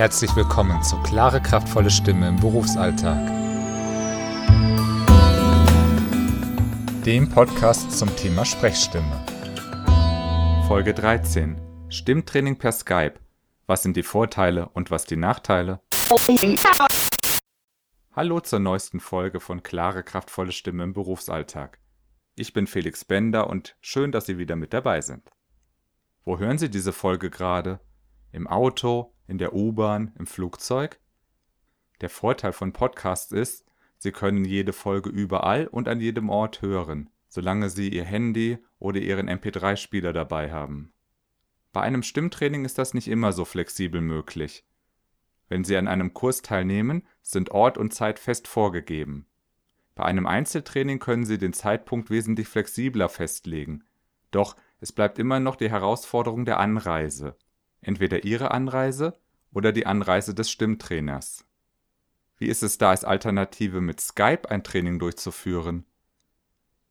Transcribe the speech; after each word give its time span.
Herzlich 0.00 0.34
willkommen 0.34 0.82
zu 0.82 0.96
Klare, 1.02 1.42
kraftvolle 1.42 1.90
Stimme 1.90 2.26
im 2.26 2.36
Berufsalltag. 2.36 3.18
Dem 7.04 7.28
Podcast 7.28 7.98
zum 7.98 8.08
Thema 8.16 8.46
Sprechstimme. 8.46 9.26
Folge 10.66 10.94
13. 10.94 11.60
Stimmtraining 11.90 12.56
per 12.56 12.72
Skype. 12.72 13.20
Was 13.66 13.82
sind 13.82 13.94
die 13.94 14.02
Vorteile 14.02 14.70
und 14.70 14.90
was 14.90 15.04
die 15.04 15.16
Nachteile? 15.16 15.82
Hallo 18.16 18.40
zur 18.40 18.58
neuesten 18.58 19.00
Folge 19.00 19.38
von 19.38 19.62
Klare, 19.62 20.02
kraftvolle 20.02 20.52
Stimme 20.52 20.82
im 20.82 20.94
Berufsalltag. 20.94 21.78
Ich 22.36 22.54
bin 22.54 22.66
Felix 22.66 23.04
Bender 23.04 23.50
und 23.50 23.76
schön, 23.82 24.12
dass 24.12 24.24
Sie 24.24 24.38
wieder 24.38 24.56
mit 24.56 24.72
dabei 24.72 25.02
sind. 25.02 25.30
Wo 26.24 26.38
hören 26.38 26.56
Sie 26.56 26.70
diese 26.70 26.94
Folge 26.94 27.28
gerade? 27.28 27.80
Im 28.32 28.46
Auto, 28.46 29.12
in 29.26 29.38
der 29.38 29.54
U-Bahn, 29.54 30.12
im 30.18 30.26
Flugzeug? 30.26 31.00
Der 32.00 32.08
Vorteil 32.08 32.52
von 32.52 32.72
Podcasts 32.72 33.32
ist, 33.32 33.64
Sie 33.98 34.12
können 34.12 34.44
jede 34.44 34.72
Folge 34.72 35.10
überall 35.10 35.66
und 35.66 35.88
an 35.88 36.00
jedem 36.00 36.30
Ort 36.30 36.62
hören, 36.62 37.10
solange 37.28 37.70
Sie 37.70 37.88
Ihr 37.88 38.04
Handy 38.04 38.58
oder 38.78 39.00
Ihren 39.00 39.28
MP3-Spieler 39.28 40.12
dabei 40.12 40.52
haben. 40.52 40.92
Bei 41.72 41.82
einem 41.82 42.02
Stimmtraining 42.02 42.64
ist 42.64 42.78
das 42.78 42.94
nicht 42.94 43.08
immer 43.08 43.32
so 43.32 43.44
flexibel 43.44 44.00
möglich. 44.00 44.64
Wenn 45.48 45.64
Sie 45.64 45.76
an 45.76 45.88
einem 45.88 46.14
Kurs 46.14 46.42
teilnehmen, 46.42 47.06
sind 47.22 47.50
Ort 47.50 47.78
und 47.78 47.92
Zeit 47.92 48.20
fest 48.20 48.46
vorgegeben. 48.46 49.26
Bei 49.96 50.04
einem 50.04 50.26
Einzeltraining 50.26 51.00
können 51.00 51.24
Sie 51.24 51.36
den 51.36 51.52
Zeitpunkt 51.52 52.10
wesentlich 52.10 52.46
flexibler 52.46 53.08
festlegen. 53.08 53.82
Doch 54.30 54.56
es 54.78 54.92
bleibt 54.92 55.18
immer 55.18 55.40
noch 55.40 55.56
die 55.56 55.68
Herausforderung 55.68 56.44
der 56.44 56.60
Anreise. 56.60 57.36
Entweder 57.82 58.24
Ihre 58.24 58.50
Anreise 58.50 59.18
oder 59.52 59.72
die 59.72 59.86
Anreise 59.86 60.34
des 60.34 60.50
Stimmtrainers. 60.50 61.44
Wie 62.36 62.46
ist 62.46 62.62
es 62.62 62.78
da 62.78 62.90
als 62.90 63.04
Alternative 63.04 63.80
mit 63.80 64.00
Skype 64.00 64.50
ein 64.50 64.64
Training 64.64 64.98
durchzuführen? 64.98 65.84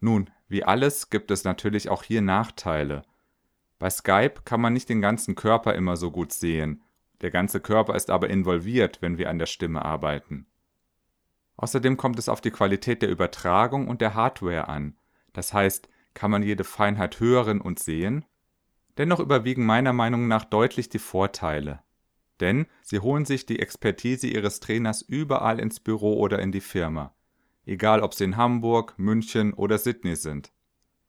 Nun, 0.00 0.30
wie 0.48 0.64
alles 0.64 1.10
gibt 1.10 1.30
es 1.30 1.44
natürlich 1.44 1.88
auch 1.88 2.02
hier 2.02 2.22
Nachteile. 2.22 3.02
Bei 3.78 3.90
Skype 3.90 4.42
kann 4.44 4.60
man 4.60 4.72
nicht 4.72 4.88
den 4.88 5.00
ganzen 5.00 5.34
Körper 5.34 5.74
immer 5.74 5.96
so 5.96 6.10
gut 6.10 6.32
sehen. 6.32 6.82
Der 7.20 7.30
ganze 7.30 7.60
Körper 7.60 7.94
ist 7.94 8.10
aber 8.10 8.30
involviert, 8.30 9.00
wenn 9.00 9.18
wir 9.18 9.30
an 9.30 9.38
der 9.38 9.46
Stimme 9.46 9.84
arbeiten. 9.84 10.46
Außerdem 11.56 11.96
kommt 11.96 12.18
es 12.18 12.28
auf 12.28 12.40
die 12.40 12.50
Qualität 12.50 13.02
der 13.02 13.10
Übertragung 13.10 13.88
und 13.88 14.00
der 14.00 14.14
Hardware 14.14 14.68
an. 14.68 14.96
Das 15.32 15.52
heißt, 15.52 15.88
kann 16.14 16.30
man 16.30 16.42
jede 16.42 16.64
Feinheit 16.64 17.20
hören 17.20 17.60
und 17.60 17.78
sehen? 17.78 18.24
Dennoch 18.98 19.20
überwiegen 19.20 19.64
meiner 19.64 19.92
Meinung 19.92 20.28
nach 20.28 20.44
deutlich 20.44 20.88
die 20.88 20.98
Vorteile. 20.98 21.80
Denn 22.40 22.66
sie 22.82 23.00
holen 23.00 23.24
sich 23.24 23.46
die 23.46 23.60
Expertise 23.60 24.26
ihres 24.26 24.60
Trainers 24.60 25.02
überall 25.02 25.58
ins 25.58 25.80
Büro 25.80 26.18
oder 26.18 26.40
in 26.40 26.52
die 26.52 26.60
Firma. 26.60 27.14
Egal 27.64 28.00
ob 28.00 28.14
sie 28.14 28.24
in 28.24 28.36
Hamburg, 28.36 28.94
München 28.96 29.54
oder 29.54 29.78
Sydney 29.78 30.16
sind. 30.16 30.52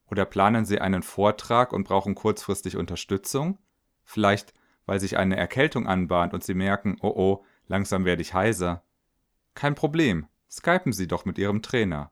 Oder 0.09 0.25
planen 0.25 0.65
sie 0.65 0.79
einen 0.79 1.01
Vortrag 1.01 1.73
und 1.73 1.85
brauchen 1.85 2.13
kurzfristig 2.13 2.77
Unterstützung? 2.77 3.57
Vielleicht, 4.03 4.53
weil 4.85 4.99
sich 4.99 5.17
eine 5.17 5.35
Erkältung 5.35 5.87
anbahnt 5.87 6.33
und 6.33 6.43
sie 6.43 6.53
merken, 6.53 6.97
oh 7.01 7.13
oh, 7.15 7.45
langsam 7.67 8.05
werde 8.05 8.21
ich 8.21 8.33
heiser. 8.33 8.83
Kein 9.55 9.75
Problem, 9.75 10.27
skypen 10.49 10.93
Sie 10.93 11.07
doch 11.07 11.25
mit 11.25 11.37
Ihrem 11.37 11.61
Trainer. 11.61 12.11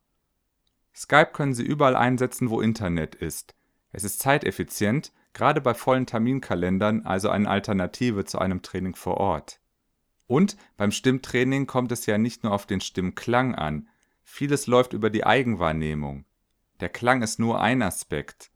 Skype 0.96 1.32
können 1.32 1.54
Sie 1.54 1.64
überall 1.64 1.96
einsetzen, 1.96 2.50
wo 2.50 2.62
Internet 2.62 3.16
ist. 3.16 3.56
Es 3.92 4.04
ist 4.04 4.20
zeiteffizient, 4.20 5.12
gerade 5.34 5.62
bei 5.62 5.74
vollen 5.74 6.06
Terminkalendern 6.06 7.06
also 7.06 7.30
eine 7.30 7.50
Alternative 7.50 8.26
zu 8.26 8.40
einem 8.40 8.62
Training 8.62 8.96
vor 8.96 9.18
Ort. 9.18 9.60
Und 10.28 10.56
beim 10.78 10.92
Stimmtraining 10.92 11.68
kommt 11.68 11.92
es 11.92 12.06
ja 12.06 12.18
nicht 12.18 12.44
nur 12.44 12.54
auf 12.54 12.66
den 12.66 12.82
Stimmklang 12.82 13.56
an, 13.56 13.90
vieles 14.24 14.68
läuft 14.68 14.94
über 14.94 15.10
die 15.10 15.26
Eigenwahrnehmung. 15.26 16.26
Der 16.80 16.90
Klang 16.90 17.22
ist 17.22 17.40
nur 17.40 17.62
ein 17.62 17.82
Aspekt. 17.82 18.52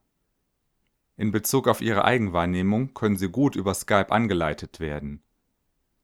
In 1.18 1.32
Bezug 1.32 1.68
auf 1.68 1.82
Ihre 1.82 2.04
Eigenwahrnehmung 2.06 2.94
können 2.94 3.18
Sie 3.18 3.30
gut 3.30 3.56
über 3.56 3.74
Skype 3.74 4.12
angeleitet 4.12 4.80
werden. 4.80 5.24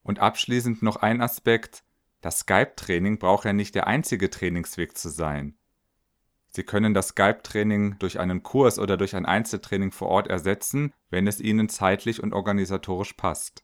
Und 0.03 0.19
abschließend 0.19 0.81
noch 0.81 0.97
ein 0.97 1.21
Aspekt, 1.21 1.83
das 2.21 2.39
Skype-Training 2.39 3.17
braucht 3.17 3.45
ja 3.45 3.53
nicht 3.53 3.75
der 3.75 3.87
einzige 3.87 4.29
Trainingsweg 4.29 4.97
zu 4.97 5.09
sein. 5.09 5.57
Sie 6.51 6.63
können 6.63 6.93
das 6.93 7.09
Skype-Training 7.09 7.97
durch 7.99 8.17
einen 8.19 8.43
Kurs 8.43 8.77
oder 8.77 8.97
durch 8.97 9.15
ein 9.15 9.25
Einzeltraining 9.25 9.91
vor 9.91 10.09
Ort 10.09 10.27
ersetzen, 10.27 10.93
wenn 11.09 11.25
es 11.25 11.39
Ihnen 11.39 11.69
zeitlich 11.69 12.21
und 12.21 12.33
organisatorisch 12.33 13.13
passt. 13.13 13.63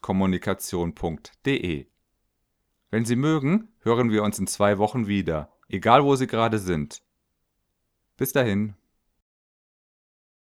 kommunikation.de. 0.01 1.87
Wenn 2.89 3.05
Sie 3.05 3.15
mögen, 3.15 3.69
hören 3.79 4.11
wir 4.11 4.23
uns 4.23 4.39
in 4.39 4.47
zwei 4.47 4.77
Wochen 4.77 5.07
wieder, 5.07 5.51
egal 5.67 6.03
wo 6.03 6.15
Sie 6.15 6.27
gerade 6.27 6.59
sind. 6.59 7.03
Bis 8.17 8.31
dahin. 8.31 8.75